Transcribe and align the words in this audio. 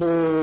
연 0.00 0.35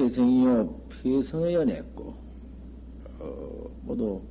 폐생이요 0.00 0.80
폐성에 0.88 1.52
연했고 1.52 2.14
어, 3.18 3.70
모두 3.82 4.22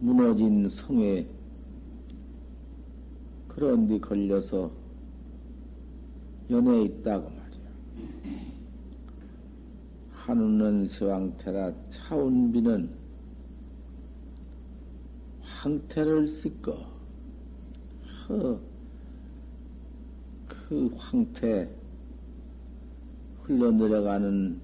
무너진 0.00 0.66
성에 0.66 1.26
그런 3.48 3.86
데 3.86 4.00
걸려서 4.00 4.70
연해 6.50 6.84
있다고 6.84 7.28
말이야. 7.28 7.44
하늘은 10.12 10.88
세왕태라 10.88 11.72
차운비는 11.90 12.90
황태를 15.42 16.28
씻고 16.28 16.72
허, 18.26 18.58
그 20.48 20.90
황태 20.96 21.83
흘러내려가는 23.44 24.58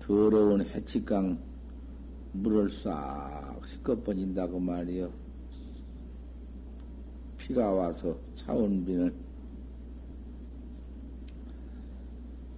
더러운 0.00 0.62
해치강 0.62 1.38
물을 2.32 2.70
싹 2.70 3.60
씻어 3.66 4.02
버린다고 4.02 4.58
말이요. 4.58 5.12
피가 7.36 7.70
와서 7.70 8.18
차원비는 8.36 9.14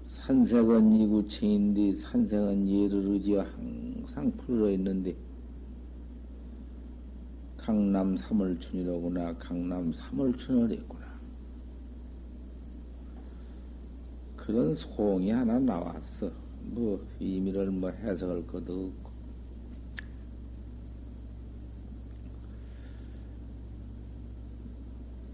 산색은 0.05 0.93
이구체인데 0.93 1.97
산색은 1.97 2.69
예를 2.69 3.07
의지어 3.07 3.43
항상 3.43 4.31
풀어 4.37 4.71
있는데 4.71 5.17
강남 7.57 8.17
삼월춘이로구나 8.17 9.37
강남 9.39 9.93
삼월춘을 9.93 10.71
했구나. 10.71 11.09
그런 14.49 14.75
송이 14.77 15.31
하나 15.31 15.59
나왔어. 15.59 16.33
뭐, 16.63 17.07
의미를 17.21 17.71
뭐 17.71 17.91
해석할 17.91 18.47
것도 18.47 18.87
없고. 18.87 19.11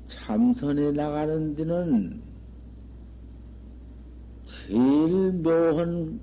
참선에 0.08 0.90
나가는 0.90 1.54
데는 1.54 2.20
제일 4.42 5.32
묘한, 5.34 6.18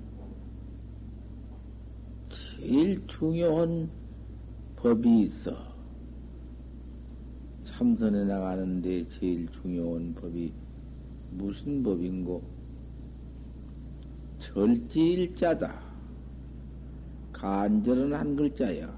제일 2.28 3.06
중요한 3.06 3.88
법이 4.76 5.20
있어. 5.22 5.56
참선에 7.64 8.26
나가는데 8.26 9.08
제일 9.08 9.48
중요한 9.50 10.14
법이 10.14 10.52
무슨 11.30 11.82
법인고? 11.82 12.51
절지일자다. 14.52 15.80
간절은 17.32 18.12
한 18.12 18.36
글자야. 18.36 18.92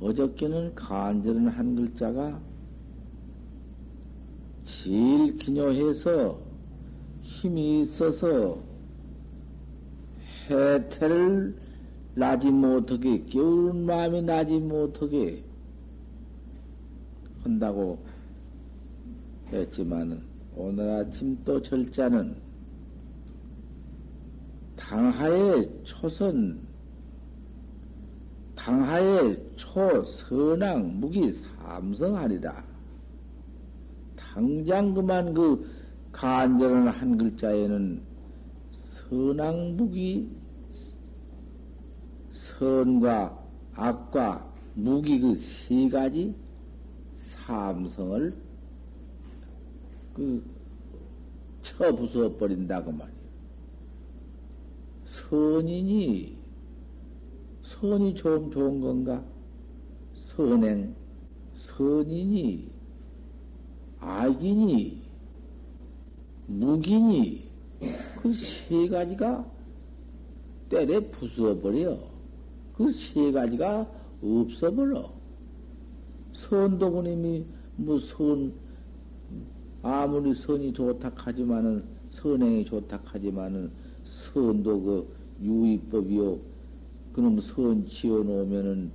어저께는 0.00 0.74
간절은 0.74 1.48
한 1.48 1.74
글자가 1.74 2.40
제일 4.62 5.36
기묘해서 5.38 6.38
힘이 7.22 7.82
있어서 7.82 8.58
해태를 10.50 11.56
나지 12.14 12.50
못하게, 12.50 13.24
깨우는 13.24 13.86
마음이 13.86 14.22
나지 14.22 14.58
못하게 14.58 15.42
한다고 17.42 17.98
했지만 19.52 20.22
오늘 20.54 20.90
아침 20.90 21.38
또 21.44 21.60
절자는 21.62 22.47
당하의 24.88 25.70
초선, 25.84 26.58
당하의 28.56 29.38
초선왕 29.56 30.98
무기 30.98 31.30
삼성하리라. 31.34 32.64
당장 34.16 34.94
그만 34.94 35.34
그 35.34 35.70
간절한 36.10 36.88
한 36.88 37.18
글자에는 37.18 38.00
선왕 38.72 39.76
무기, 39.76 40.30
선과 42.32 43.38
악과 43.74 44.50
무기 44.74 45.20
그 45.20 45.34
세 45.34 45.86
가지 45.90 46.34
삼성을 47.14 48.34
그 50.14 50.42
쳐부숴 51.60 52.38
버린다고 52.38 52.90
말이야. 52.90 53.27
선인이 55.28 56.36
선이 57.62 58.14
좀 58.14 58.50
좋은 58.50 58.80
건가? 58.80 59.22
선행, 60.14 60.94
선인이, 61.54 62.70
악인이, 64.00 65.02
무기니, 66.46 67.44
그 68.22 68.32
세 68.32 68.88
가지가 68.88 69.44
때려 70.70 71.00
부숴버려. 71.00 71.98
그 72.74 72.90
세 72.92 73.30
가지가 73.32 73.86
없어버려. 74.22 75.12
선도부님이 76.32 77.44
뭐 77.76 77.98
선, 77.98 78.52
아무리 79.82 80.34
선이 80.34 80.72
좋다 80.72 81.12
하지만은, 81.14 81.84
선행이 82.10 82.64
좋다 82.64 83.00
하지만은, 83.04 83.70
선도 84.04 84.80
그 84.80 85.17
유의법이요. 85.42 86.38
그놈 87.12 87.40
선 87.40 87.86
지어 87.86 88.22
놓으면은 88.22 88.90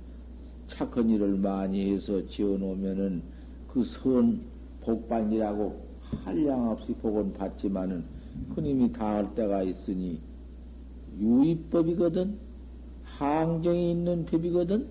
착한 0.66 1.08
일을 1.10 1.36
많이 1.38 1.92
해서 1.92 2.26
지어 2.26 2.56
놓으면은 2.56 3.22
그 3.68 3.82
선 3.84 4.40
복반이라고 4.82 5.82
한량 6.00 6.70
없이 6.70 6.92
복은 6.94 7.32
받지만은 7.32 8.04
그님이 8.54 8.92
다 8.92 9.14
할 9.16 9.34
때가 9.34 9.62
있으니 9.62 10.20
유의법이거든. 11.18 12.38
항정이 13.04 13.90
있는 13.92 14.24
법이거든. 14.26 14.88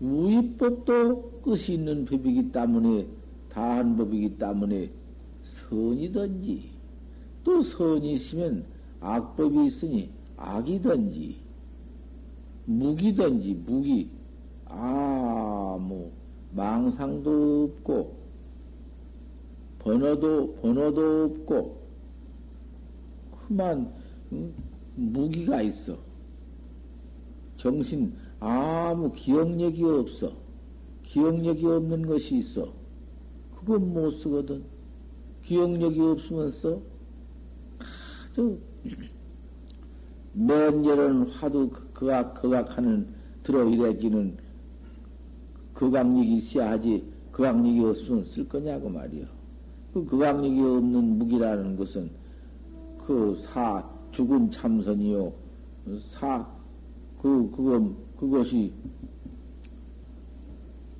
유의법도 0.00 1.40
끝이 1.42 1.74
있는 1.74 2.04
법이기 2.04 2.50
때문에 2.50 3.06
다한 3.50 3.96
법이기 3.96 4.36
때문에 4.36 4.90
선이든지 5.42 6.70
또 7.44 7.62
선이 7.62 8.14
있으면 8.14 8.64
악법이 9.02 9.66
있으니 9.66 10.10
악이든지 10.36 11.36
무기든지 12.66 13.54
무기 13.66 14.10
아뭐 14.66 16.12
망상도 16.54 17.64
없고 17.64 18.22
번호도 19.80 20.54
번호도 20.62 21.24
없고 21.24 21.82
그만 23.48 23.92
무기가 24.94 25.62
있어. 25.62 25.98
정신 27.56 28.14
아무 28.40 29.12
기억력이 29.12 29.84
없어. 29.84 30.32
기억력이 31.04 31.66
없는 31.66 32.06
것이 32.06 32.38
있어. 32.38 32.72
그건 33.56 33.92
못 33.92 34.12
쓰거든. 34.12 34.64
기억력이 35.44 36.00
없으면서 36.00 36.80
아주 38.30 38.58
맨절은 40.34 41.28
화두 41.30 41.70
그각 41.92 42.34
그각하는 42.34 43.08
들어 43.42 43.64
이래기는 43.64 44.36
그각력이 45.74 46.36
있어야 46.38 46.70
하지 46.72 47.04
그각력이 47.32 47.84
없으면 47.84 48.24
쓸 48.24 48.48
거냐고 48.48 48.88
말이요. 48.88 49.26
그 49.92 50.04
그각력이 50.04 50.60
없는 50.60 51.18
무기라는 51.18 51.76
것은 51.76 52.10
그 52.98 53.36
사 53.40 53.84
죽은 54.12 54.50
참선이요. 54.50 55.32
사 56.00 56.62
그 57.22 57.48
그건 57.54 57.96
그것이 58.16 58.72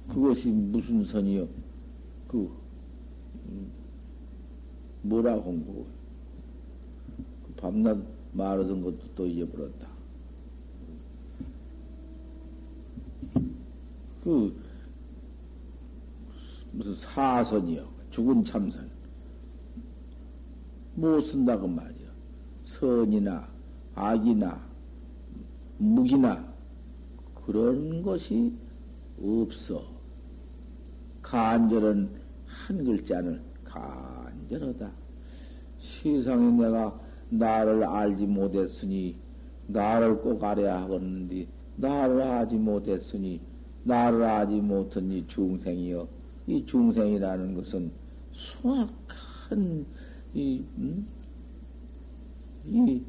그것이 0.08 0.50
무슨 0.50 1.04
선이요? 1.04 1.48
그 2.28 2.48
음, 3.48 3.70
뭐라고 5.02 5.50
한 5.50 5.66
거고 5.66 5.86
그 7.46 7.52
밤낮 7.56 7.98
말하던 8.32 8.82
것도 8.82 8.98
또 9.14 9.26
잊어버렸다. 9.26 9.88
그, 14.24 14.56
무슨 16.72 16.94
사선이요. 16.96 17.88
죽은 18.10 18.44
참선. 18.44 18.90
못 20.94 21.20
쓴다고 21.22 21.66
말이요. 21.66 22.08
선이나, 22.64 23.48
악이나, 23.94 24.64
무기나, 25.78 26.52
그런 27.34 28.02
것이 28.02 28.54
없어. 29.20 29.84
간절한 31.22 32.08
한 32.46 32.84
글자는 32.84 33.42
간절하다. 33.64 34.90
세상에 35.80 36.50
내가 36.62 37.01
나를 37.32 37.84
알지 37.84 38.26
못했으니 38.26 39.16
나를 39.66 40.18
꼭 40.20 40.44
알아야 40.44 40.82
하겠는데 40.82 41.46
나를 41.76 42.20
알지 42.20 42.56
못했으니 42.56 43.40
나를 43.84 44.22
알지 44.22 44.60
못한 44.60 45.10
이 45.10 45.26
중생이여 45.26 46.06
이 46.46 46.66
중생이라는 46.66 47.54
것은 47.54 47.90
수악한 48.32 49.86
이, 50.34 50.64
음? 50.76 51.06
이 52.66 53.02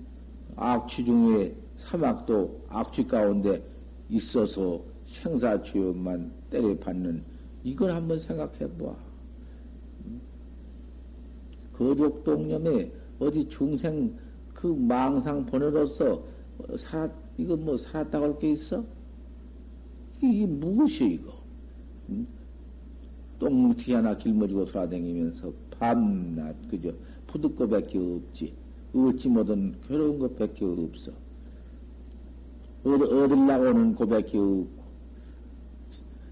악취 0.55 1.03
중에 1.03 1.55
사막도 1.77 2.65
악취 2.69 3.05
가운데 3.05 3.61
있어서 4.09 4.81
생사취업만 5.05 6.31
때려받는 6.49 7.23
이걸 7.63 7.91
한번 7.91 8.19
생각해 8.19 8.67
보아. 8.77 8.95
거족동념에 11.73 12.91
어디 13.19 13.47
중생 13.49 14.13
그 14.53 14.67
망상 14.67 15.45
번호로서 15.45 16.23
살았, 16.77 17.11
이거 17.37 17.55
뭐 17.55 17.77
살았다고 17.77 18.25
할 18.25 18.39
게 18.39 18.51
있어? 18.51 18.83
이게 20.21 20.45
무엇이 20.45 21.05
이거? 21.05 21.33
응? 22.09 22.25
똥튀 23.39 23.93
하나 23.93 24.15
길머지고 24.17 24.65
돌아다니면서 24.65 25.51
밤낮, 25.71 26.55
그저, 26.69 26.93
푸드거 27.27 27.67
밖에 27.67 27.97
없지. 27.97 28.53
어찌 28.95 29.27
뭐든 29.27 29.75
괴로운 29.87 30.19
것 30.19 30.37
밖에 30.37 30.63
없어. 30.65 31.11
얻, 32.85 33.01
얻으려고는 33.01 33.95
고밖에 33.95 34.37
없고, 34.37 34.83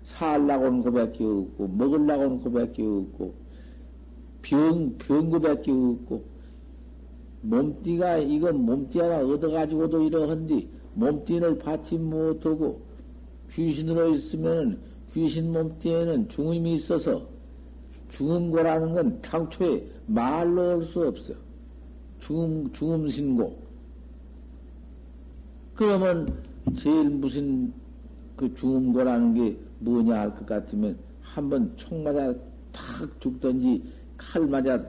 살라고는 0.03 0.83
고밖에 0.83 1.23
없고, 1.23 1.67
먹으려고는 1.67 2.39
고밖에 2.41 2.83
없고, 2.83 3.33
병, 4.41 4.95
병고밖에 4.97 5.71
없고, 5.71 6.23
몸띠가, 7.41 8.17
이건 8.19 8.65
몸띠 8.65 8.99
하나 8.99 9.19
얻어가지고도 9.19 10.03
이러한디, 10.03 10.67
몸띠를 10.93 11.57
받지 11.57 11.97
못하고, 11.97 12.81
귀신으로 13.53 14.15
있으면 14.15 14.79
귀신 15.13 15.51
몸띠에는 15.51 16.29
중음이 16.29 16.75
있어서, 16.75 17.27
중음고라는 18.11 18.93
건 18.93 19.21
당초에 19.21 19.85
말로 20.05 20.81
할수 20.81 21.07
없어. 21.07 21.33
중음, 22.19 22.71
중음신고. 22.73 23.59
그러면 25.75 26.31
제일 26.75 27.09
무슨 27.09 27.73
그 28.35 28.53
중음고라는 28.55 29.33
게 29.33 29.57
뭐냐 29.79 30.19
할 30.19 30.35
것 30.35 30.45
같으면 30.45 30.97
한번 31.21 31.71
총 31.77 32.03
맞아 32.03 32.33
탁 32.71 33.19
죽든지 33.19 33.81
칼 34.17 34.45
맞아 34.45 34.83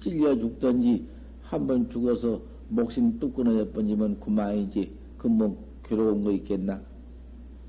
찔려 0.00 0.36
죽든지 0.36 1.06
한 1.44 1.66
번 1.66 1.88
죽어서 1.90 2.40
목심 2.68 3.18
뚝 3.18 3.34
끊어져 3.34 3.70
번지면 3.70 4.18
그만이지. 4.20 4.92
그뭐 5.18 5.56
괴로운 5.84 6.24
거 6.24 6.32
있겠나? 6.32 6.80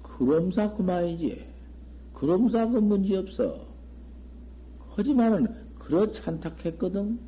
그럼사 0.01 0.73
그만이지. 0.73 1.45
그럼사 2.13 2.67
그 2.69 2.77
문제 2.77 3.17
없어. 3.17 3.65
하지만은 4.95 5.47
그렇지 5.79 6.21
않다 6.25 6.55
했거든. 6.65 7.19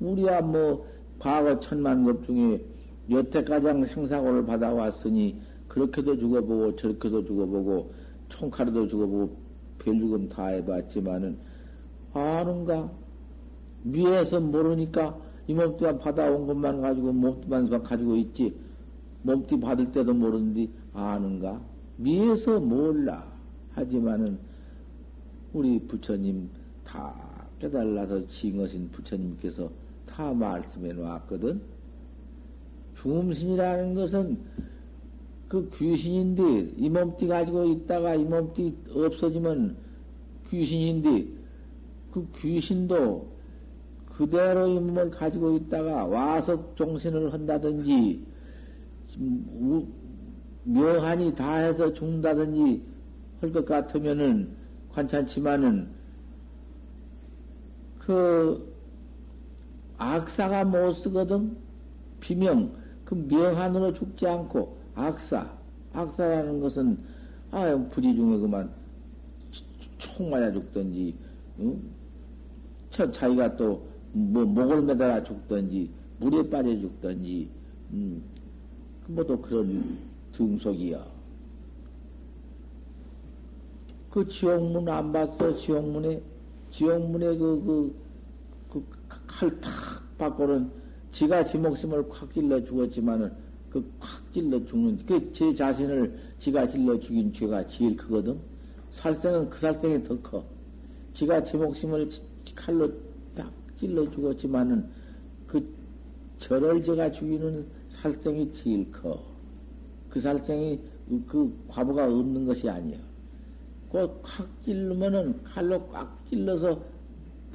우리야 0.00 0.40
뭐 0.40 0.86
과거 1.18 1.58
천만 1.60 2.04
급 2.04 2.24
중에 2.26 2.64
여태 3.10 3.42
가장 3.44 3.84
생사고를 3.84 4.46
받아왔으니 4.46 5.40
그렇게도 5.68 6.18
죽어보고 6.18 6.76
저렇게도 6.76 7.24
죽어보고 7.24 7.92
총칼에도 8.28 8.88
죽어보고 8.88 9.36
별죽음 9.78 10.28
다 10.28 10.46
해봤지만은 10.46 11.38
아는가 12.12 12.90
미에서 13.82 14.40
모르니까 14.40 15.18
이 15.46 15.54
몸뚱아 15.54 15.98
받아온 15.98 16.46
것만 16.46 16.80
가지고 16.80 17.12
몸뚱만 17.12 17.82
가지고 17.82 18.16
있지 18.16 18.54
몸뚱 19.22 19.60
받을 19.60 19.90
때도 19.92 20.14
모르는데 20.14 20.68
아는가 20.94 21.60
미에서 21.96 22.60
몰라 22.60 23.32
하지만은 23.74 24.38
우리 25.52 25.78
부처님 25.80 26.48
다 26.84 27.14
깨달아서 27.58 28.26
징하신 28.26 28.90
부처님께서 28.90 29.70
다 30.06 30.32
말씀해 30.32 30.92
놨거든. 30.92 31.60
중음신이라는 33.00 33.94
것은 33.94 34.38
그 35.48 35.70
귀신인데 35.76 36.74
이 36.76 36.88
몸띠 36.88 37.26
가지고 37.26 37.64
있다가 37.64 38.14
이 38.14 38.24
몸띠 38.24 38.74
없어지면 38.94 39.76
귀신인데 40.50 41.26
그 42.10 42.26
귀신도 42.40 43.31
그대로 44.22 44.68
이 44.68 44.78
몸을 44.78 45.10
가지고 45.10 45.56
있다가 45.56 46.06
와서 46.06 46.74
종신을 46.76 47.32
한다든지 47.32 48.24
묘한이 50.64 51.34
다 51.34 51.56
해서 51.56 51.92
죽는다든지 51.92 52.82
할 53.40 53.52
것 53.52 53.64
같으면은 53.64 54.54
관찮지만은 54.92 55.88
그 57.98 58.72
악사가 59.98 60.64
못 60.64 60.92
쓰거든 60.92 61.56
비명 62.20 62.72
그 63.04 63.14
명한으로 63.14 63.92
죽지 63.92 64.28
않고 64.28 64.78
악사 64.94 65.50
악사라는 65.92 66.60
것은 66.60 66.96
아 67.50 67.76
부지 67.90 68.14
중에 68.14 68.38
그만 68.38 68.70
총 69.98 70.30
맞아 70.30 70.52
죽든지 70.52 71.16
응? 71.58 71.82
자기가 72.90 73.56
또 73.56 73.91
뭐 74.12 74.44
목을 74.44 74.82
매달아 74.82 75.24
죽든지 75.24 75.90
물에 76.18 76.48
빠져 76.48 76.70
죽든지 76.78 77.48
음, 77.92 78.22
뭐또 79.06 79.40
그런 79.40 79.98
등속이야. 80.32 81.04
그 84.10 84.28
지옥문 84.28 84.88
안 84.88 85.12
봤어? 85.12 85.56
지옥문에 85.56 86.20
지옥문에 86.70 87.36
그, 87.38 87.94
그, 88.70 88.84
그 89.08 89.18
칼탁 89.26 89.70
받고는 90.18 90.70
지가 91.12 91.44
지 91.44 91.58
목숨을 91.58 92.08
콱 92.08 92.32
찔러 92.32 92.62
죽었지만은 92.64 93.32
그 93.70 93.82
콱 94.00 94.32
찔러 94.32 94.62
죽는, 94.66 95.04
그 95.06 95.32
제 95.32 95.54
자신을 95.54 96.18
지가 96.38 96.68
찔러 96.68 96.98
죽인 97.00 97.32
죄가 97.32 97.66
제일 97.66 97.96
크거든? 97.96 98.38
살생은 98.90 99.48
그 99.48 99.58
살생이 99.58 100.04
더 100.04 100.18
커. 100.20 100.44
지가 101.14 101.42
제 101.44 101.56
목숨을 101.56 102.10
칼로 102.54 102.88
딱 102.90 103.11
찔러 103.82 104.08
죽었지만은 104.12 104.88
그 105.48 105.74
저를 106.38 106.84
제가 106.84 107.10
죽이는 107.10 107.66
살생이 107.88 108.52
제일 108.52 108.90
커. 108.92 109.20
그 110.08 110.20
살생이 110.20 110.78
그 111.26 111.52
과부가 111.66 112.04
없는 112.06 112.46
것이 112.46 112.68
아니야. 112.70 112.98
그콱 113.90 114.48
찔르면은 114.64 115.42
칼로 115.42 115.84
꽉 115.88 116.16
찔러서 116.30 116.80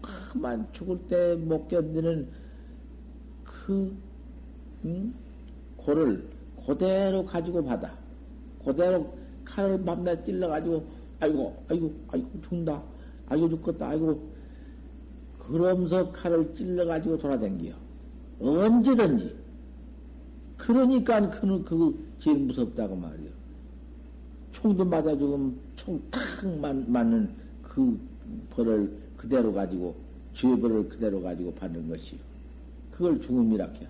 팍만 0.01 0.67
죽을 0.73 0.99
때 1.07 1.35
못 1.35 1.67
견디는 1.69 2.27
그, 3.43 3.95
응? 4.83 5.13
고를 5.77 6.27
그대로 6.65 7.25
가지고 7.25 7.63
받아. 7.63 7.97
그대로 8.65 9.13
칼을 9.45 9.81
밤낮 9.83 10.25
찔러가지고, 10.25 10.85
아이고, 11.21 11.63
아이고, 11.69 11.93
아이고, 12.09 12.29
죽는다. 12.43 12.83
아이고, 13.27 13.49
죽겠다. 13.49 13.89
아이고. 13.89 14.36
그러면서 15.47 16.11
칼을 16.11 16.53
찔러가지고 16.55 17.17
돌아댕겨. 17.17 17.73
언제든지. 18.39 19.35
그러니까 20.57 21.29
그는 21.29 21.63
그 21.63 21.97
제일 22.19 22.37
무섭다고 22.39 22.95
말이야. 22.95 23.29
총도 24.53 24.85
맞아 24.85 25.17
죽으면 25.17 25.55
총탁 25.75 26.21
맞는 26.87 27.29
그 27.63 27.99
벌을 28.51 28.91
그대로 29.15 29.53
가지고, 29.53 29.95
죄벌을 30.35 30.89
그대로 30.89 31.21
가지고 31.21 31.53
받는 31.55 31.89
것이요. 31.89 32.19
그걸 32.91 33.21
죽음이라 33.21 33.65
해. 33.65 33.87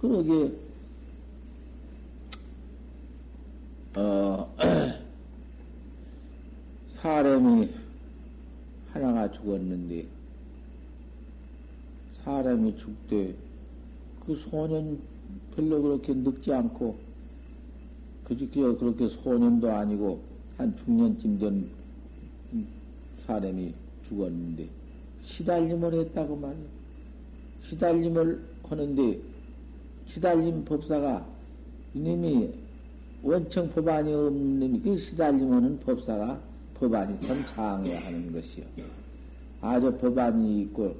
그러게, 0.00 0.52
어, 3.96 4.54
사람이 6.96 7.70
하나가 8.98 9.30
죽었는데, 9.30 10.06
사람이 12.24 12.76
죽되, 12.78 13.34
그 14.26 14.34
소년 14.36 14.98
별로 15.54 15.80
그렇게 15.80 16.12
늙지 16.12 16.52
않고, 16.52 16.96
그저 18.24 18.76
그렇게 18.76 19.08
소년도 19.08 19.70
아니고, 19.70 20.20
한 20.56 20.76
중년쯤 20.84 21.38
된 21.38 21.70
사람이 23.26 23.72
죽었는데, 24.08 24.68
시달림을 25.24 25.94
했다고 25.94 26.36
말이야. 26.36 26.66
시달림을 27.68 28.42
하는데, 28.64 29.20
시달림 30.08 30.64
법사가 30.64 31.24
이놈이 31.94 32.50
원청 33.22 33.70
법안이 33.70 34.12
없는 34.12 34.60
놈이 34.60 34.80
그 34.80 34.98
시달림하는 34.98 35.80
법사가 35.80 36.40
법안이 36.80 37.20
참 37.22 37.44
장해야 37.54 38.04
하는 38.04 38.32
것이요. 38.32 38.64
아주 39.60 39.92
법안이 39.98 40.62
있고 40.62 40.94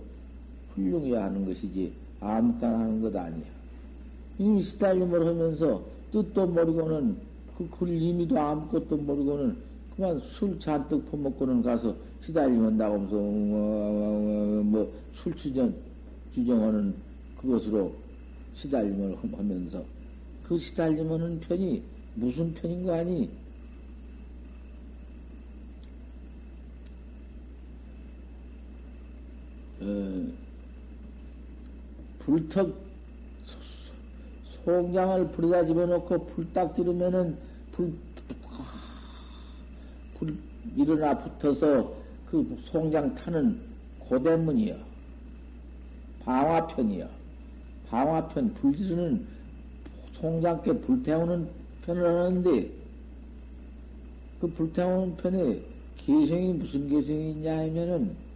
훌륭해야 0.75 1.25
하는 1.25 1.45
것이지 1.47 1.93
아무따나 2.21 2.81
하는 2.81 3.01
것 3.01 3.15
아니야. 3.15 3.45
이미 4.39 4.63
시달림을 4.63 5.27
하면서 5.27 5.83
뜻도 6.13 6.47
모르고는 6.47 7.17
그 7.57 7.69
글림이도 7.71 8.39
아무것도 8.39 8.97
모르고는 8.97 9.57
그만 9.95 10.21
술 10.33 10.59
잔뜩 10.61 11.11
퍼먹고는 11.11 11.63
가서 11.63 11.95
시달림한다고 12.25 12.95
하면서 12.95 13.17
뭐술 14.63 15.35
주정 15.37 15.75
주정하는 16.35 16.95
그것으로 17.37 17.93
시달림을 18.57 19.17
하면서 19.37 19.83
그 20.45 20.59
시달림하는 20.59 21.41
편이 21.41 21.83
무슨 22.15 22.55
편인 22.55 22.85
거 22.85 22.95
아니? 22.95 23.29
어, 29.88 30.33
불턱 32.18 32.75
송장을 34.64 35.28
불에다 35.28 35.64
집어넣고 35.66 36.26
불딱 36.26 36.76
지르면은 36.76 37.38
불, 37.73 37.95
불 40.18 40.37
일어나 40.76 41.16
붙어서 41.18 41.95
그 42.30 42.59
송장 42.66 43.14
타는 43.14 43.59
고대문이요. 44.00 44.76
방화편이요. 46.25 47.09
방화편 47.88 48.54
불 48.54 48.76
지르는 48.76 49.26
송장께 50.21 50.80
불태우는 50.80 51.49
편을 51.87 52.07
하는데 52.07 52.71
그 54.40 54.47
불태우는 54.49 55.16
편에 55.16 55.62
개성이 55.97 56.52
무슨 56.52 56.88
개성이 56.88 57.33
있냐 57.33 57.59
하면은 57.61 58.28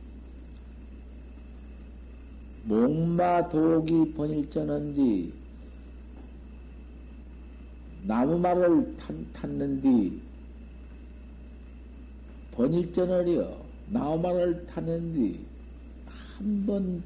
목마 2.64 3.48
독이 3.48 4.12
번일전한디 4.14 5.32
나무말을 8.04 8.96
탔는디 9.32 10.20
번일전을이요 12.52 13.64
나무말을 13.90 14.66
탔는디 14.66 15.40
한 16.06 16.66
번 16.66 17.02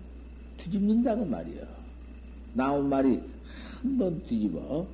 뒤집는다고 0.59 1.25
말이야 1.27 1.65
나무말이 2.55 3.21
한 3.83 3.99
번 3.99 4.23
뒤집어. 4.27 4.87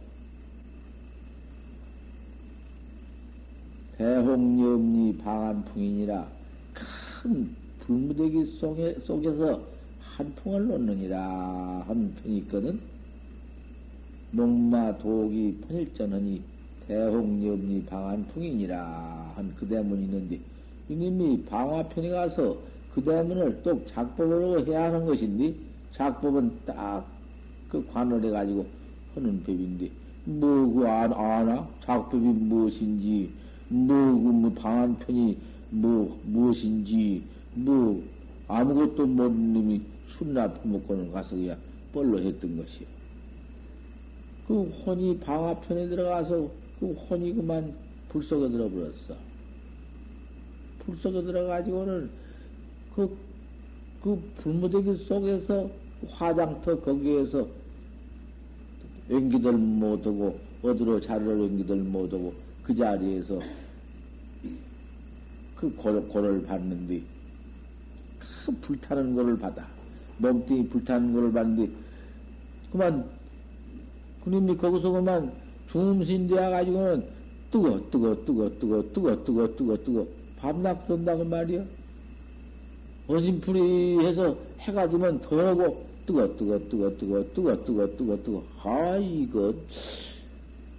대홍염리 3.96 5.16
방한풍이니라 5.18 6.28
큰 6.74 7.54
불무대기 7.80 8.44
속에, 8.58 8.94
속에서 9.04 9.62
한 10.22 10.34
풍을 10.36 10.68
놓느니라 10.68 11.84
한 11.88 12.14
편이 12.14 12.38
있거든. 12.38 12.78
농마 14.30 14.96
독이 14.98 15.58
편일전하니 15.66 16.40
대홍염리 16.86 17.84
방한풍이니라 17.86 19.32
한 19.36 19.54
그 19.58 19.66
대문이 19.66 20.04
있는데 20.04 20.38
이님이 20.88 21.42
방화편에 21.44 22.08
가서 22.10 22.56
그 22.94 23.02
대문을 23.02 23.62
또 23.64 23.84
작법으로 23.86 24.64
해야 24.64 24.84
하는 24.84 25.04
것인데 25.04 25.54
작법은 25.90 26.64
딱 26.66 27.04
그 27.68 27.84
관을 27.90 28.22
해가지고 28.22 28.66
하는 29.14 29.42
법인데 29.42 29.90
뭐그 30.26 30.86
아나? 30.86 31.66
작법이 31.84 32.22
무엇인지? 32.22 33.30
뭐그 33.68 34.28
뭐 34.28 34.52
방한편이 34.52 35.38
뭐 35.70 36.20
무엇인지? 36.26 37.22
뭐 37.54 38.02
아무것도 38.46 39.06
모르는 39.06 39.54
놈이 39.54 39.80
술나 40.18 40.52
퍼먹고는 40.54 41.12
가서 41.12 41.34
그냥 41.36 41.58
뻘로 41.92 42.20
했던 42.20 42.56
것이요. 42.56 42.86
그 44.46 44.62
혼이 44.62 45.18
방화편에 45.20 45.88
들어가서 45.88 46.50
그 46.80 46.92
혼이 46.92 47.32
그만 47.34 47.74
불 48.08 48.22
속에 48.22 48.48
들어버렸어. 48.50 49.16
불 50.80 50.96
속에 50.96 51.22
들어가지고는 51.22 52.10
그, 52.94 53.16
그 54.02 54.20
불무대기 54.38 55.04
속에서 55.04 55.70
화장터 56.08 56.80
거기에서 56.80 57.46
앵기들 59.08 59.52
못하고 59.52 60.38
어디로 60.62 61.00
자리를 61.00 61.40
앵기들 61.40 61.76
못하고 61.76 62.34
그 62.62 62.74
자리에서 62.74 63.40
그 65.56 65.74
고를, 65.76 66.08
고를 66.08 66.42
받는데 66.42 67.02
큰 68.18 68.60
불타는 68.60 69.14
거를 69.14 69.38
받아. 69.38 69.71
몸뚱이 70.22 70.68
불타는 70.68 71.12
거를 71.12 71.32
봤는데, 71.32 71.72
그만, 72.70 73.04
그님이 74.24 74.56
거기서 74.56 74.90
그만 74.90 75.32
중음신 75.70 76.28
되어 76.28 76.50
가지고는 76.50 77.04
뜨거, 77.50 77.78
뜨거, 77.90 78.16
뜨거, 78.24 78.48
뜨거, 78.58 78.82
뜨거, 78.94 79.24
뜨거, 79.24 79.56
뜨거, 79.56 79.76
뜨거, 79.84 80.06
밤낮 80.38 80.86
그런다고 80.86 81.24
말이야. 81.24 81.64
어심풀이 83.08 83.98
해서 84.06 84.36
해가 84.60 84.88
지면 84.88 85.20
더 85.20 85.48
하고, 85.48 85.84
뜨거, 86.06 86.26
뜨거, 86.36 86.58
뜨거, 86.68 86.90
뜨거, 86.96 87.24
뜨거, 87.34 87.64
뜨거, 87.64 87.86
뜨거, 87.96 88.16
뜨거. 88.22 88.42
아, 88.62 88.96
이거, 88.96 89.52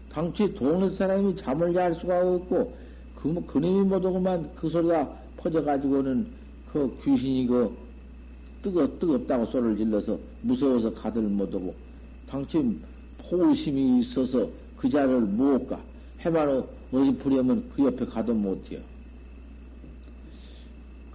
당초에 0.09 0.53
동네 0.53 0.89
사람이 0.91 1.35
잠을 1.35 1.73
잘 1.73 1.93
수가 1.95 2.21
없고, 2.21 2.73
그, 3.15 3.45
그님이 3.45 3.81
못오고만 3.81 4.51
그 4.55 4.69
소리가 4.69 5.17
퍼져가지고는 5.37 6.27
그 6.71 6.97
귀신이 7.03 7.45
그 7.47 7.82
뜨거, 8.63 8.87
뜨겁다고 8.97 9.45
소리를 9.45 9.77
질러서 9.77 10.17
무서워서 10.41 10.91
가들 10.93 11.21
못하고, 11.21 11.75
당신 12.25 12.81
포심이 13.19 13.99
있어서 13.99 14.49
그 14.75 14.89
자리를 14.89 15.21
못 15.21 15.67
가. 15.67 15.79
해마로 16.21 16.67
어지풀이하면 16.91 17.69
그 17.69 17.83
옆에 17.85 18.05
가도 18.05 18.33
못해요. 18.33 18.79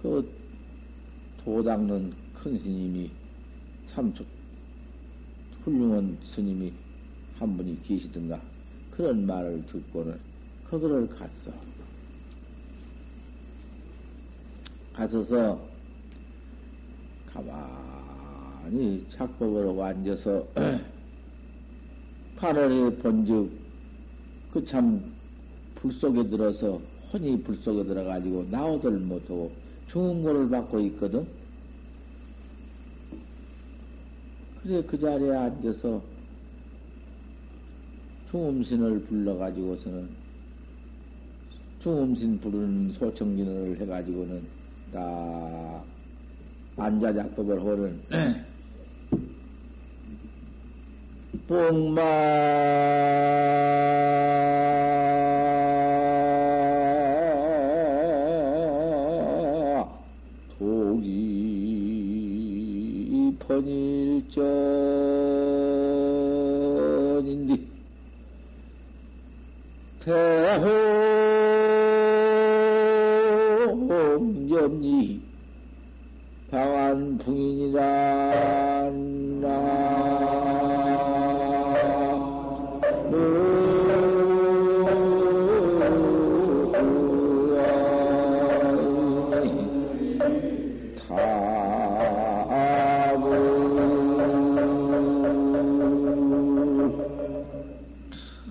그 0.01 0.29
도닦는 1.43 2.13
큰 2.35 2.57
스님이 2.57 3.09
참 3.87 4.13
훌륭한 5.63 6.17
스님이 6.23 6.71
한 7.37 7.57
분이 7.57 7.81
계시든가 7.83 8.39
그런 8.91 9.25
말을 9.25 9.65
듣고는 9.65 10.19
거기를 10.69 11.07
갔어. 11.09 11.51
가서서 14.93 15.68
가만히 17.33 19.05
착복으로 19.09 19.83
앉아서 19.83 20.47
해 22.41 22.97
본즉 22.97 23.51
그 24.51 24.63
참 24.65 25.19
불 25.81 25.93
속에 25.93 26.27
들어서 26.29 26.81
혼이 27.11 27.41
불 27.41 27.55
속에 27.57 27.85
들어가지고 27.85 28.47
나오들 28.51 28.91
못하고 28.99 29.51
중음고를 29.87 30.49
받고 30.49 30.79
있거든. 30.81 31.25
그래 34.61 34.83
그 34.85 34.99
자리에 34.99 35.31
앉아서 35.31 36.01
중음신을 38.29 39.03
불러가지고서는 39.05 40.09
중음신 41.79 42.39
부르는 42.41 42.91
소청진을 42.91 43.79
해가지고는 43.79 44.45
딱 44.91 45.85
앉아 46.79 47.13
작법을 47.13 47.59
하는 47.59 48.01
뽕마 51.47 52.01
독이 60.57 61.29
번일전인디 63.39 64.29
대홍 70.05 70.98
방한 76.99 77.17
풍인이라 77.17 78.09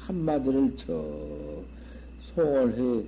한마디를 0.06 0.74
저 0.76 0.92
송을 2.34 2.78
해 2.78 3.04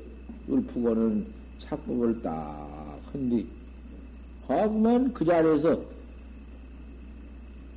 읊고는 0.52 1.26
착법을 1.58 2.20
딱한 2.20 3.30
뒤 4.50 4.54
하면 4.54 5.12
그 5.14 5.24
자리에서 5.24 5.80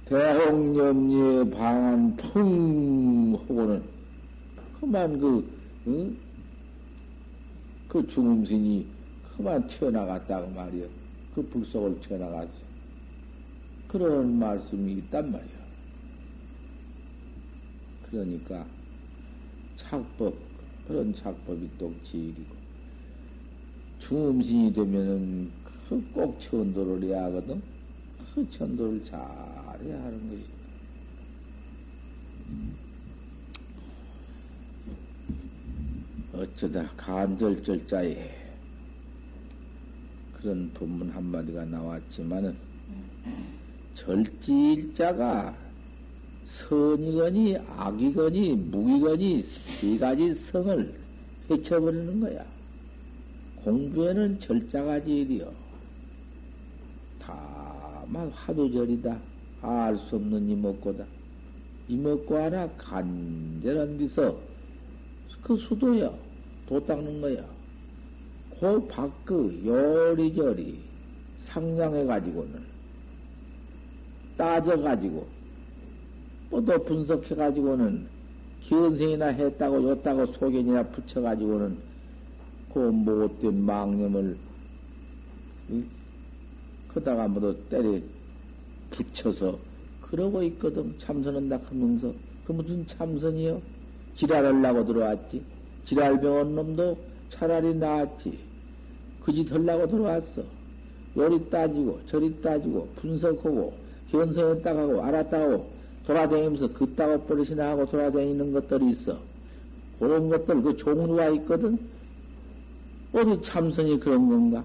대홍염리의 0.05 1.51
방한 1.51 2.15
풍 2.17 3.36
하고는 3.36 3.83
그만 4.79 5.19
그, 5.19 5.47
응? 5.88 6.17
그 7.88 8.05
중음신이 8.07 8.88
그만 9.21 9.67
튀어나갔다고 9.67 10.49
말이요. 10.49 10.88
그 11.36 11.47
불속을 11.47 12.01
튀어나갔어. 12.01 12.59
그런 13.88 14.39
말씀이 14.39 14.93
있단 14.93 15.31
말이야. 15.31 15.63
그러니까 18.09 18.65
착법, 19.75 20.33
그런 20.88 21.13
착법이 21.13 21.77
똑지이고 21.77 22.63
중음신이 23.99 24.73
되면은 24.73 25.51
그 25.62 25.62
꼭 26.13 26.39
천도를 26.39 27.03
해야 27.03 27.25
하거든. 27.25 27.62
그 28.34 28.49
천도를 28.49 29.03
잘 29.03 29.19
해야 29.84 30.03
하는 30.03 30.29
것이. 30.29 30.43
어쩌다 36.34 36.89
간절절자에 36.97 38.43
그런 40.38 40.71
본문 40.73 41.10
한마디가 41.12 41.65
나왔지만은 41.65 42.56
절지일자가 43.93 45.56
선이거니 46.45 47.58
악이거니 47.58 48.56
무기거니 48.56 49.43
세 49.43 49.97
가지 49.97 50.34
성을 50.34 50.93
헤쳐버리는 51.49 52.19
거야. 52.19 52.45
공부에는 53.63 54.39
절자가 54.39 55.03
제일이요. 55.03 55.62
다만 57.25 58.29
화두절이다. 58.29 59.17
알 59.62 59.97
수 59.97 60.17
없는 60.17 60.49
이목고다. 60.49 61.05
이목고 61.88 62.36
하나 62.36 62.67
간절한 62.77 63.97
데서 63.97 64.38
그 65.41 65.55
수도야. 65.57 66.12
도 66.67 66.86
닦는 66.86 67.21
거야. 67.21 67.43
그 68.59 68.88
밖의 68.88 69.65
요리저리 69.65 70.79
상냥해가지고는 71.39 72.62
따져가지고 74.38 75.27
또 76.49 76.83
분석해가지고는 76.86 78.07
기은생이나 78.62 79.27
했다고 79.27 79.89
였다고 79.89 80.27
소견이나 80.27 80.83
붙여가지고는 80.83 81.77
그 82.73 82.79
못된 82.79 83.65
망념을 83.65 84.38
그다가 86.93 87.27
모두 87.27 87.56
때려 87.69 87.99
붙여서 88.91 89.58
그러고 90.01 90.43
있거든. 90.43 90.97
참선한다 90.99 91.60
하면서 91.69 92.13
그 92.45 92.51
무슨 92.51 92.86
참선이요? 92.86 93.62
지랄하려고 94.15 94.86
들어왔지. 94.86 95.43
지랄병원 95.86 96.56
놈도 96.56 96.97
차라리 97.29 97.73
나았지. 97.73 98.38
그 99.21 99.34
짓 99.34 99.51
하려고 99.51 99.88
들어왔어. 99.88 100.43
요리 101.17 101.49
따지고 101.49 102.01
저리 102.08 102.41
따지고 102.41 102.89
분석하고 102.97 103.73
견성했다 104.12 104.77
하고 104.77 105.01
알았다고 105.01 105.71
돌아다니면서 106.06 106.73
그따고 106.73 107.23
버릇이나 107.25 107.69
하고 107.71 107.86
돌아다니는 107.86 108.51
것들이 108.51 108.91
있어. 108.91 109.17
그런 109.99 110.29
것들 110.29 110.62
그 110.62 110.75
종류가 110.75 111.29
있거든. 111.29 111.79
어디 113.13 113.41
참선이 113.41 113.99
그런 113.99 114.27
건가? 114.27 114.63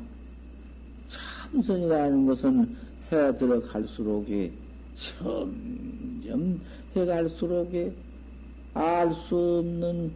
참선이라는 1.52 2.26
것은 2.26 2.76
해 3.10 3.36
들어갈수록에 3.38 4.52
점점 4.94 6.60
해갈수록에 6.94 7.92
알 8.74 9.12
수 9.14 9.60
없는 9.60 10.12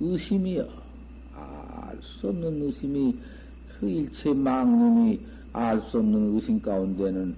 의심이여. 0.00 0.68
알 1.34 1.98
수 2.02 2.28
없는 2.28 2.62
의심이 2.62 3.14
그 3.78 3.88
일체 3.88 4.32
망님이 4.32 5.20
알 5.52 5.80
수 5.82 5.98
없는 5.98 6.34
의심 6.34 6.60
가운데는 6.60 7.34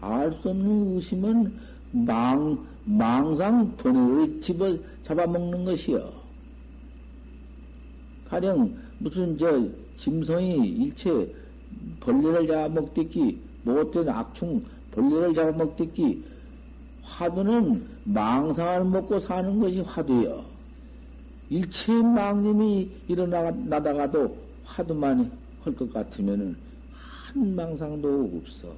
알 0.00 0.32
수 0.42 0.50
없는 0.50 0.96
의심은 0.96 1.52
망, 1.92 2.66
망상 2.84 3.76
번뇌를 3.76 4.40
집어 4.40 4.76
잡아먹는 5.02 5.64
것이여. 5.64 6.12
가령 8.28 8.74
무슨 8.98 9.36
저 9.38 9.68
짐승이 9.98 10.68
일체 10.68 11.32
벌레를 12.00 12.46
잡아먹듯이 12.46 13.38
못된 13.64 14.08
악충 14.08 14.62
벌레를 14.90 15.34
잡아먹듯이 15.34 16.22
화두는 17.02 17.84
망상을 18.04 18.84
먹고 18.84 19.20
사는 19.20 19.58
것이 19.58 19.80
화두요. 19.80 20.44
일체 21.50 21.92
망님이 21.92 22.90
일어나다가도 23.08 24.36
화두만 24.64 25.30
할 25.62 25.74
것 25.74 25.92
같으면은 25.92 26.56
한 26.92 27.54
망상도 27.54 28.30
없어. 28.42 28.74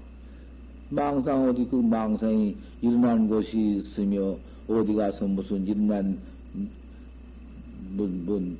망상 0.90 1.48
어디 1.48 1.66
그 1.66 1.76
망상이 1.76 2.56
일어난 2.82 3.26
곳이 3.28 3.76
있으며 3.78 4.36
어디 4.68 4.94
가서 4.94 5.26
무슨 5.26 5.66
일어난 5.66 6.18
뭔, 7.96 8.24
뭔 8.26 8.58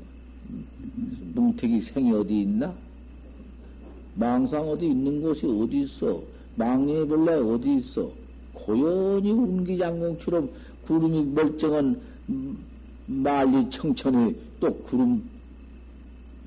뭉태기 1.35 1.81
생이 1.81 2.13
어디 2.13 2.43
있나? 2.43 2.75
망상 4.15 4.69
어디 4.69 4.87
있는 4.87 5.21
곳이 5.23 5.47
어디 5.47 5.81
있어? 5.83 6.23
망령의 6.57 7.09
벌레 7.09 7.33
어디 7.35 7.77
있어? 7.77 8.11
고연히 8.53 9.31
운기장공처럼 9.33 10.49
구름이 10.87 11.25
멀쩡한 11.35 12.01
말리 13.07 13.69
청천에 13.71 14.35
또 14.61 14.75
구름 14.75 15.23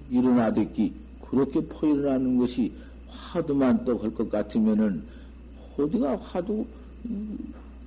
일어나듣기 0.09 0.93
그렇게 1.29 1.59
포일어나는 1.61 2.37
것이 2.37 2.71
화두만 3.09 3.83
또 3.83 3.97
할 3.97 4.13
것 4.13 4.29
같으면은 4.29 5.03
어디가 5.77 6.15
화두 6.17 6.65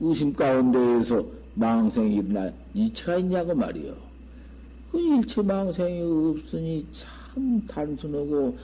의심 0.01 0.33
가운데에서 0.35 1.25
망생이 1.55 2.17
일어나 2.17 2.51
이체가 2.75 3.17
있냐고 3.19 3.55
말이요. 3.55 3.95
그 4.93 5.01
일체 5.01 5.43
망생이 5.43 6.01
없으니 6.03 6.87
참 6.93 7.09
단순하고 7.69 8.57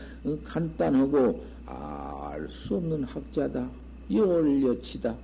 간단하고 0.45 1.45
알 1.67 2.49
수 2.51 2.77
없는 2.77 3.05
학자다. 3.05 3.69
열여치다. 4.11 5.15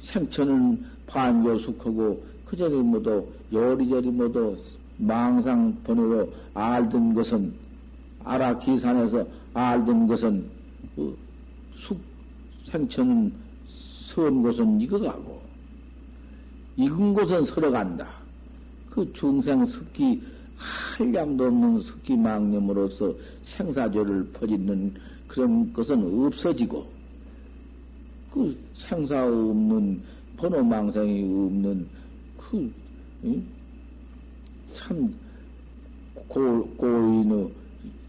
생천은 0.00 0.84
반교숙하고 1.06 2.22
그전에 2.44 2.76
모두 2.76 3.26
요리저리 3.52 4.10
모두 4.10 4.56
망상 4.98 5.74
번호로 5.84 6.32
알던 6.54 7.14
것은 7.14 7.52
알아 8.24 8.58
기산해서 8.58 9.26
알던 9.54 10.06
것은 10.06 10.44
그 10.96 11.16
숙 11.82 12.00
생천은 12.70 13.32
선 13.66 14.42
곳은 14.42 14.80
익어가고 14.80 15.42
익은 16.76 17.12
곳은 17.14 17.44
설어간다. 17.44 18.08
그 18.88 19.10
중생 19.12 19.64
습기 19.66 20.22
한량도 20.62 21.46
없는 21.46 21.80
습기 21.80 22.16
망념으로서 22.16 23.14
생사죄를 23.44 24.24
퍼짓는 24.32 24.94
그런 25.26 25.72
것은 25.72 26.26
없어지고 26.26 26.86
그 28.30 28.56
생사 28.74 29.26
없는 29.26 30.02
번호망상이 30.36 31.22
없는 31.22 31.88
그참 34.68 35.14
고인의 36.28 37.50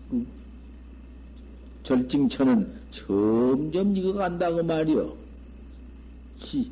그 0.10 0.26
절징천은 1.84 2.72
점점 2.92 3.98
익어간다고 3.98 4.64
말이요. 4.64 5.14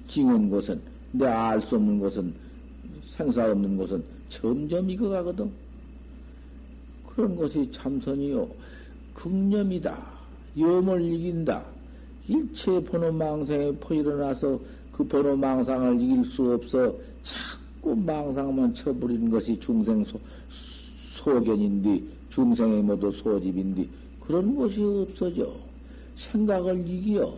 징은 0.07 0.49
곳은 0.49 0.81
내 1.11 1.25
알 1.25 1.61
수 1.61 1.75
없는 1.75 1.99
곳은 1.99 2.33
생사 3.17 3.49
없는 3.51 3.77
곳은 3.77 4.03
점점 4.29 4.89
익어가거든. 4.89 5.51
그런 7.15 7.35
것이 7.35 7.69
참선이요. 7.71 8.47
극념이다. 9.13 9.97
염을 10.57 11.01
이긴다. 11.01 11.63
일체 12.27 12.83
번호망상에 12.83 13.73
퍼일어나서 13.77 14.59
그 14.91 15.05
번호망상을 15.07 16.01
이길 16.01 16.25
수 16.31 16.53
없어 16.53 16.93
자꾸 17.23 17.95
망상만 17.95 18.73
쳐버리는 18.75 19.29
것이 19.29 19.59
중생 19.59 20.03
소, 20.05 20.19
소견인데, 21.15 22.01
중생의 22.29 22.83
모두 22.83 23.11
소집인데, 23.11 23.87
그런 24.19 24.55
것이 24.55 24.81
없어져. 24.81 25.51
생각을 26.17 26.87
이기어. 26.87 27.33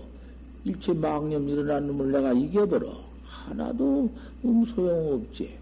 일체 0.66 0.94
망념 0.94 1.48
일어난 1.48 1.88
놈을 1.88 2.12
내가 2.12 2.34
이겨버려. 2.34 2.94
하나도 3.26 4.10
음 4.46 4.66
소용없지. 4.66 5.58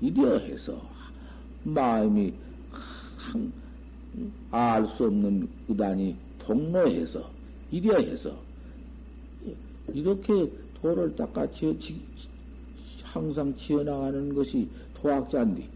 이려 0.00 0.38
해서 0.38 0.80
마음이 1.64 2.32
알 4.50 4.86
수 4.86 5.04
없는 5.06 5.48
의단이 5.68 6.16
동로해서 6.38 7.28
이려 7.70 7.98
해서 7.98 8.36
이렇게 9.92 10.50
도를 10.80 11.14
닦아 11.16 11.50
지어, 11.50 11.74
항상 13.02 13.54
지어나가는 13.56 14.34
것이 14.34 14.68
도학자인데, 14.94 15.66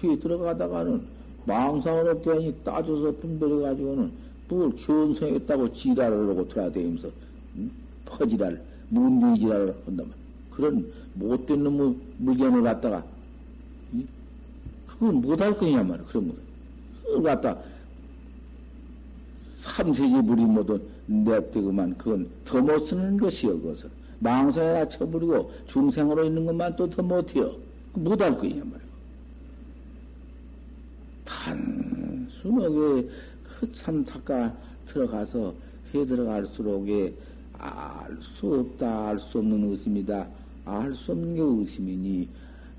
휘 0.00 0.18
들어가다가는 0.18 1.02
망상으로 1.46 2.20
괜히 2.22 2.54
따져서 2.64 3.12
분별해가지고는 3.16 4.12
뭘 4.48 4.76
견성했다고 4.76 5.72
지랄을 5.74 6.30
하고 6.30 6.48
돌아다니면서, 6.48 7.08
음? 7.56 7.70
퍼지랄, 8.06 8.62
문디 8.88 9.40
지랄을 9.40 9.74
한다면, 9.86 10.12
그런 10.50 10.92
못된 11.14 11.62
놈의 11.62 11.96
물건을 12.18 12.62
갖다가, 12.62 12.98
음? 12.98 13.13
그건 15.04 15.20
못할 15.20 15.54
거냐 15.54 15.82
말이야, 15.82 16.06
그런 16.06 16.28
거. 16.28 16.34
그걸 17.04 17.22
갖다, 17.22 17.58
삼세기 19.60 20.14
물이 20.22 20.44
모두 20.46 20.80
냅대고만 21.06 21.98
그건 21.98 22.26
더 22.46 22.62
못 22.62 22.86
쓰는 22.86 23.18
것이여, 23.18 23.52
그것은. 23.52 23.90
망상에다 24.20 24.88
쳐버리고 24.88 25.52
중생으로 25.66 26.24
있는 26.24 26.46
것만 26.46 26.74
또 26.76 26.88
더 26.88 27.02
못해요. 27.02 27.54
못할 27.92 28.34
거냐 28.38 28.54
말이야. 28.54 28.84
단순하게 31.26 33.08
그참 33.60 34.02
닦아 34.06 34.54
들어가서 34.86 35.54
해 35.94 36.06
들어갈수록에 36.06 37.12
알 37.58 38.18
수 38.22 38.60
없다, 38.60 39.08
알 39.08 39.18
수 39.18 39.38
없는 39.38 39.70
의심이다. 39.70 40.26
알 40.64 40.94
수 40.94 41.12
없는 41.12 41.34
게 41.34 41.42
의심이니, 41.42 42.28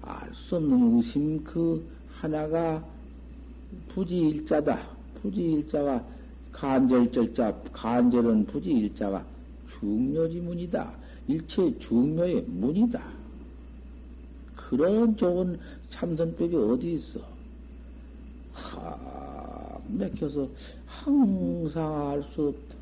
알 0.02 0.32
수 0.34 0.56
없는 0.56 0.98
의심 0.98 1.44
그 1.44 1.86
하나가 2.20 2.84
부지일자다. 3.90 4.96
부지일자가 5.22 6.04
간절절자, 6.52 7.54
간절은 7.74 8.46
부지일자가 8.46 9.26
중요지문이다. 9.80 10.94
일체 11.28 11.78
중묘의 11.80 12.46
문이다. 12.48 13.04
그런 14.56 15.16
좋은 15.18 15.60
참선법이 15.90 16.56
어디 16.56 16.94
있어? 16.94 17.20
하, 18.54 19.78
맥혀서 19.90 20.48
항상 20.86 22.10
알 22.12 22.24
수 22.34 22.48
없다. 22.50 22.76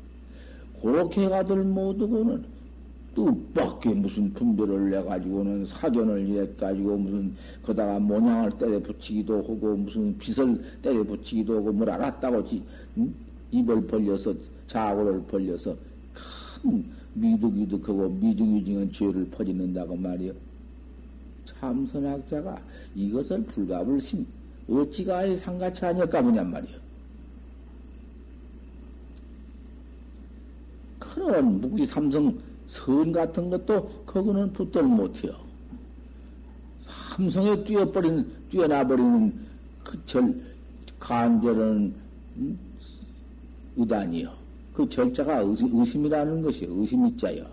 그렇게 0.80 1.28
가들 1.28 1.64
못하고는 1.64 2.44
뜻밖에 3.14 3.90
무슨 3.90 4.32
분별을 4.32 4.90
내가지고는 4.90 5.66
사견을 5.66 6.28
이래가지고 6.28 6.96
무슨 6.96 7.34
거다가 7.62 7.98
모양을 7.98 8.50
때려 8.58 8.80
붙이기도 8.80 9.38
하고 9.38 9.76
무슨 9.76 10.16
빛을 10.18 10.60
때려 10.82 11.02
붙이기도 11.04 11.56
하고 11.56 11.72
뭘 11.72 11.90
알았다고 11.90 12.48
지, 12.48 12.62
응? 12.98 13.14
입을 13.50 13.86
벌려서 13.86 14.34
자고를 14.66 15.22
벌려서 15.24 15.76
큰 16.12 16.84
미득이득하고 17.14 18.08
미득이징은 18.08 18.90
죄를 18.92 19.24
퍼짓는다고 19.30 19.96
말이요. 19.96 20.32
참선학자가 21.46 22.60
이것을 22.94 23.44
불갑을 23.44 24.00
심, 24.00 24.26
어찌가 24.68 25.18
아예 25.18 25.36
상같이 25.36 25.84
아니까 25.84 26.20
보냔 26.20 26.50
말이요. 26.50 26.84
그런 30.98 31.60
무기 31.60 31.86
삼성 31.86 32.36
선 32.74 33.12
같은 33.12 33.50
것도 33.50 34.02
그거는 34.04 34.52
붙들 34.52 34.82
못해요. 34.82 35.32
삼성에 37.16 37.62
뛰어버린, 37.62 38.26
뛰어나버리는 38.50 39.32
그 39.84 40.04
절, 40.06 40.42
간절은 40.98 41.94
음, 42.36 42.58
의단이요. 43.76 44.32
그 44.74 44.88
절자가 44.88 45.38
의심, 45.40 46.04
이라는 46.04 46.42
것이 46.42 46.66
의심이자요. 46.68 47.46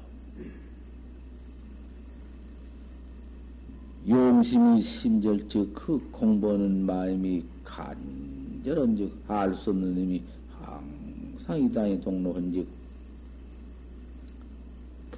용심이 4.09 4.81
심절 4.81 5.47
즉 5.47 5.71
그 5.75 6.01
공부하는 6.11 6.83
마음이 6.83 7.43
간절한 7.63 8.97
즉, 8.97 9.11
알 9.27 9.53
수 9.53 9.69
없는 9.69 9.95
힘이 9.95 10.23
항상 10.49 11.61
이 11.61 11.71
땅에 11.71 11.99
동로한 12.01 12.51
즉, 12.51 12.65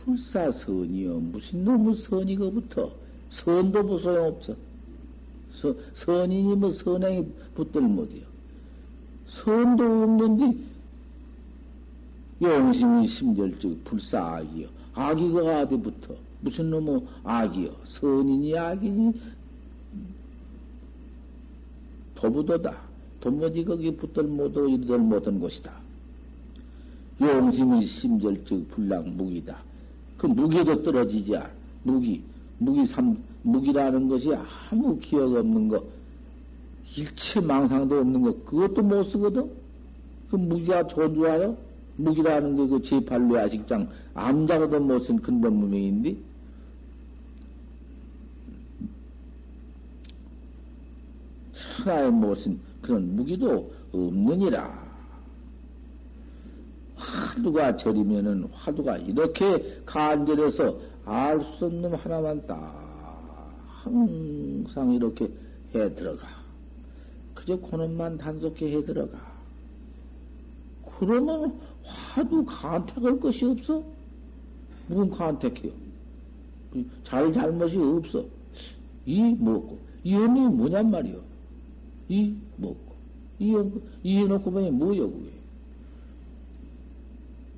불사 0.03 0.51
선이여. 0.51 1.13
무슨 1.15 1.63
놈의 1.63 1.95
선이 1.95 2.35
거부터. 2.35 2.91
선도 3.29 3.81
뭐 3.81 3.99
소용 3.99 4.27
없어. 4.27 4.55
서, 5.53 5.73
선이니 5.93 6.55
뭐 6.55 6.71
선행이 6.71 7.25
붙들 7.55 7.81
못이요. 7.81 8.25
선도 9.27 9.83
없는데, 9.83 10.57
용심이 12.41 13.07
심절즉 13.07 13.83
불사 13.85 14.35
악이여. 14.35 14.67
악이가 14.93 15.61
어디부터? 15.61 16.15
무슨 16.41 16.69
놈의 16.69 17.01
악이여? 17.23 17.75
선인이 17.85 18.57
악이니? 18.57 19.13
도부도다. 22.15 22.77
도무지 23.21 23.63
거기 23.63 23.95
붙들 23.95 24.23
못하고 24.23 24.67
이들 24.67 24.97
못한 24.97 25.39
곳이다. 25.39 25.71
용심이 27.21 27.85
심절즉 27.85 28.69
불랑 28.69 29.15
무기다. 29.15 29.63
그 30.23 30.27
무기도 30.27 30.81
떨어지지 30.81 31.35
않아. 31.35 31.49
무기. 31.83 32.23
무기 32.57 32.85
삼, 32.85 33.21
무기라는 33.41 34.07
것이 34.07 34.33
아무 34.69 34.97
기억 34.97 35.33
없는 35.35 35.67
거, 35.67 35.83
일체 36.95 37.41
망상도 37.41 37.99
없는 37.99 38.21
거, 38.21 38.31
그것도 38.45 38.81
못 38.83 39.03
쓰거든? 39.03 39.51
그 40.29 40.37
무기가 40.37 40.87
좋은 40.87 41.13
줄 41.13 41.27
알아? 41.27 41.53
무기라는 41.97 42.55
게 42.55 42.67
그 42.67 42.79
제8로 42.79 43.35
야식장 43.35 43.89
암자고도 44.13 44.79
못 44.79 45.01
쓴 45.01 45.17
근본 45.21 45.57
무명인데 45.57 46.15
천하에 51.51 52.09
못쓴 52.09 52.57
그런 52.81 53.13
무기도 53.13 53.69
없느니라. 53.91 54.82
화두가 57.33 57.77
절이면은 57.77 58.45
화두가 58.51 58.97
이렇게 58.97 59.81
간절해서 59.85 60.77
알 61.05 61.41
수 61.57 61.65
없는 61.65 61.93
하나만 61.95 62.45
딱 62.47 63.51
항상 63.65 64.93
이렇게 64.93 65.29
해 65.75 65.93
들어가. 65.95 66.27
그저 67.33 67.59
그놈만 67.59 68.17
단속해 68.17 68.71
해 68.71 68.83
들어가. 68.85 69.19
그러면 70.99 71.59
화두 71.83 72.45
간택할 72.45 73.19
것이 73.19 73.45
없어? 73.45 73.83
무슨 74.87 75.09
간택해요? 75.09 75.73
잘 77.03 77.33
잘못이 77.33 77.77
없어. 77.77 78.23
이 79.05 79.21
먹고 79.39 79.79
이 80.03 80.15
언니 80.15 80.41
뭐냔 80.41 80.89
말이요. 80.89 81.19
이 82.07 82.35
먹고 82.57 82.93
이 83.39 83.53
이 84.03 84.17
해놓고 84.17 84.51
보니 84.51 84.71
뭐여 84.71 85.07
그게? 85.07 85.32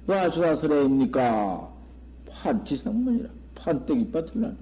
와주사설에입니까? 0.07 1.73
판치생문이라 2.29 3.29
판때기 3.55 4.11
빠틀란 4.11 4.57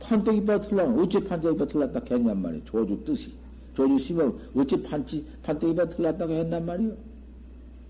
판때기 0.00 0.44
빠틀란 0.46 0.98
어째 0.98 1.20
판때기 1.24 1.58
빠틀났다 1.58 2.00
했냔 2.10 2.40
말이요. 2.40 2.64
조주 2.64 3.04
뜻이 3.04 3.32
조주 3.74 3.98
심은 3.98 4.32
어째 4.56 4.82
판치 4.82 5.26
판때기 5.42 5.74
빠틀났다고 5.74 6.32
했단 6.32 6.64
말이요. 6.64 6.96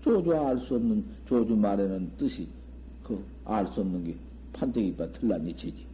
조주 0.03 0.35
알 0.35 0.59
수 0.59 0.75
없는 0.75 1.05
조주 1.27 1.55
말에는 1.55 2.11
뜻이 2.17 2.47
그 3.03 3.35
알 3.45 3.67
수 3.71 3.81
없는 3.81 4.03
게 4.03 4.15
판때기 4.53 4.95
빠틀란 4.95 5.47
이치지. 5.47 5.85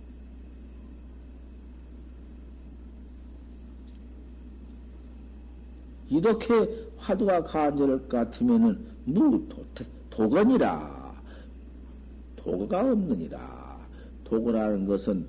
이렇게 6.10 6.88
화두가 6.97 7.43
간절할 7.43 7.99
것 7.99 8.10
같으면은 8.10 8.77
무 9.06 9.47
도, 9.47 9.65
도건이라 10.12 11.15
도가 12.36 12.91
없느니라 12.91 13.80
도거라는 14.24 14.86
것은 14.86 15.26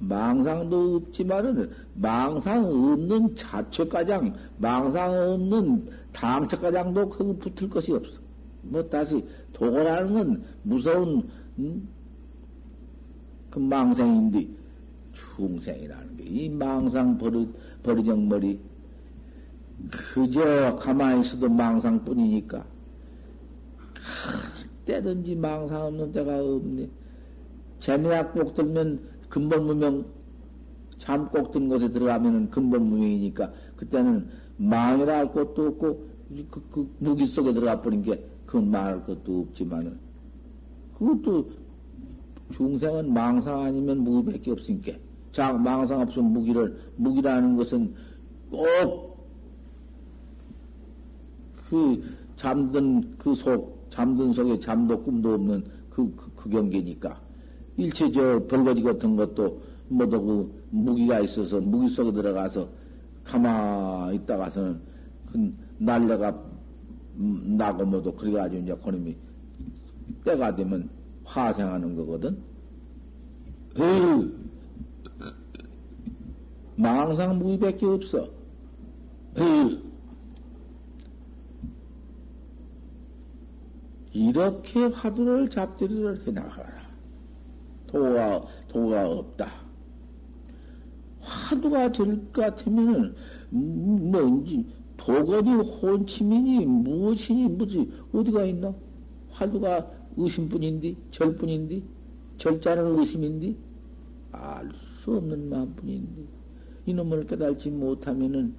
망상도 0.00 0.96
없지만은 0.96 1.70
망상 1.94 2.64
없는 2.64 3.34
자체가장 3.34 4.34
망상 4.58 5.12
없는 5.12 5.88
당처가장도 6.12 7.08
거기 7.08 7.38
붙을 7.38 7.70
것이 7.70 7.92
없어. 7.92 8.20
뭐 8.62 8.82
다시 8.88 9.24
도거라는 9.52 10.14
건 10.14 10.44
무서운 10.62 11.28
음? 11.58 11.88
그 13.50 13.58
망생인데 13.58 14.46
중생이라는 15.36 16.16
게 16.16 16.24
이 16.28 16.48
망상 16.48 17.16
버리, 17.18 17.48
버리정머리 17.82 18.60
그저 19.90 20.76
가만히 20.76 21.20
있어도 21.20 21.48
망상뿐이니까. 21.48 22.64
때든지 24.84 25.36
망상 25.36 25.86
없는 25.86 26.12
데가 26.12 26.42
없네. 26.42 26.88
재미약 27.78 28.34
꼭 28.34 28.54
들면 28.54 29.00
근본 29.28 29.66
무명 29.66 30.04
잠꼭 30.98 31.52
든 31.52 31.68
곳에 31.68 31.90
들어가면은 31.90 32.50
근본 32.50 32.84
무명이니까. 32.84 33.52
그때는 33.76 34.28
망이라 34.56 35.18
할 35.18 35.32
것도 35.32 35.68
없고 35.68 36.08
그, 36.50 36.68
그 36.70 36.94
무기 36.98 37.26
속에 37.26 37.52
들어가 37.52 37.80
버린 37.80 38.02
게 38.02 38.22
그건 38.46 38.70
말할 38.70 39.04
것도 39.04 39.40
없지만은. 39.40 39.98
그것도 40.98 41.50
중생은 42.54 43.12
망상 43.12 43.62
아니면 43.62 43.98
무기밖에 43.98 44.50
없으니까. 44.50 44.92
자 45.32 45.52
망상 45.52 46.00
없으면 46.00 46.32
무기를 46.32 46.76
무기라는 46.96 47.56
것은 47.56 47.94
꼭 48.50 49.07
그 51.68 52.02
잠든 52.36 53.16
그 53.18 53.34
속, 53.34 53.86
잠든 53.90 54.32
속에 54.32 54.58
잠도 54.60 55.00
꿈도 55.02 55.34
없는 55.34 55.64
그, 55.90 56.14
그, 56.14 56.30
그 56.34 56.50
경계니까. 56.50 57.20
일체 57.76 58.10
저 58.10 58.42
벌거지 58.46 58.82
같은 58.82 59.16
것도 59.16 59.60
모두 59.88 60.20
그 60.20 60.62
무기가 60.70 61.20
있어서 61.20 61.60
무기 61.60 61.88
속에 61.88 62.12
들어가서 62.12 62.68
가만히 63.24 64.16
있다가서는 64.16 64.80
그 65.30 65.54
날래가 65.78 66.36
나고 67.16 67.84
뭐도 67.84 68.14
그래가지고 68.14 68.62
이제 68.62 68.74
그놈이 68.74 69.16
때가 70.24 70.54
되면 70.54 70.88
화생하는 71.24 71.96
거거든. 71.96 72.38
에휴, 73.78 74.32
망상 76.76 77.38
무기밖에 77.38 77.86
없어. 77.86 78.28
에휴, 79.36 79.78
이렇게 84.18 84.86
화두를 84.86 85.48
잡들이를 85.48 86.26
해 86.26 86.32
나가라. 86.32 86.88
도가, 87.86 88.44
도가 88.66 89.08
없다. 89.10 89.48
화두가 91.20 91.92
될 91.92 92.32
것 92.32 92.32
같으면, 92.32 93.14
뭔지, 93.50 94.66
도건이 94.96 95.52
혼침이니, 95.52 96.66
무엇이니, 96.66 97.48
뭐지, 97.50 97.92
어디가 98.12 98.44
있나? 98.46 98.74
화두가 99.30 99.88
의심뿐인데, 100.16 100.96
절뿐인데, 101.12 101.80
절자는 102.38 102.98
의심인데, 102.98 103.54
알수 104.32 105.16
없는 105.16 105.48
마음뿐인데, 105.48 106.22
이놈을 106.86 107.24
깨달지 107.28 107.70
못하면은 107.70 108.52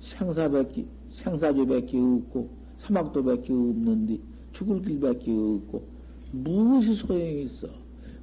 생사밖에, 0.00 0.84
생사조밖에 1.12 1.98
없고, 1.98 2.50
사막도밖에 2.76 3.54
없는데, 3.54 4.20
죽을 4.58 4.82
길밖에 4.82 5.30
없고 5.30 5.86
무엇이 6.32 6.94
소용이 6.94 7.44
있어? 7.44 7.68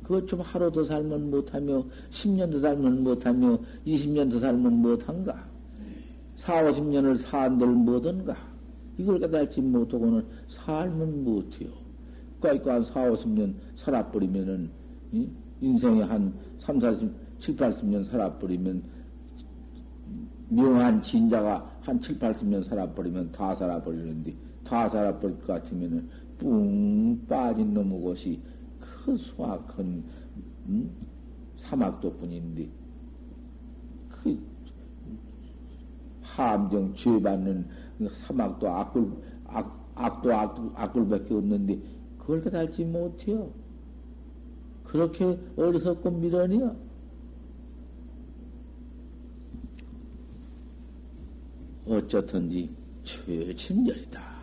그것 0.03 0.27
좀 0.27 0.41
하루 0.41 0.71
더 0.71 0.83
살면 0.83 1.31
못하며 1.31 1.83
10년 2.11 2.51
더 2.51 2.59
살면 2.59 3.03
못하며 3.03 3.57
20년 3.87 4.29
더 4.29 4.39
살면 4.39 4.81
못한가? 4.81 5.47
4, 6.35 6.63
50년을 6.63 7.17
사한들 7.17 7.67
못한가? 7.67 8.35
이걸 8.97 9.19
깨달지 9.19 9.61
못하고는 9.61 10.25
살면 10.49 11.23
못해요. 11.23 11.69
그러니까 12.41 12.75
한 12.75 12.83
4, 12.83 13.11
50년 13.11 13.53
살아버리면은 13.77 14.69
인생에 15.61 16.03
한 16.03 16.33
3, 16.59 16.79
40, 16.79 17.09
7, 17.39 17.55
80년 17.55 18.05
살아버리면 18.11 18.83
명한 20.49 21.01
진자가 21.01 21.77
한 21.81 21.99
7, 21.99 22.19
80년 22.19 22.67
살아버리면 22.67 23.31
다 23.31 23.55
살아버리는데 23.55 24.35
다 24.65 24.89
살아버릴 24.89 25.37
것 25.39 25.47
같으면은 25.47 26.09
뿡 26.37 27.25
빠진 27.27 27.73
놈의 27.73 28.03
것이 28.03 28.41
큰 28.79 29.17
수확한 29.17 30.03
음? 30.67 30.91
사막도 31.57 32.13
뿐인데 32.17 32.67
그 34.09 34.39
함정 36.21 36.93
죄받는 36.95 37.65
사막도 38.11 38.67
악굴 38.69 39.11
악, 39.45 39.91
악도 39.95 40.33
악, 40.33 40.73
악굴밖에 40.75 41.33
없는데 41.33 41.79
그걸 42.19 42.43
깨달지 42.43 42.83
못해요. 42.83 43.51
그렇게 44.83 45.37
어리석고 45.55 46.11
미련이요. 46.11 46.75
어쩌든지 51.87 52.69
최친절이다. 53.03 54.34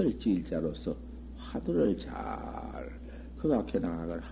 철지일자로서 0.00 0.96
화두를 1.36 1.98
잘그 1.98 3.48
밖에 3.48 3.78
나가거라. 3.78 4.22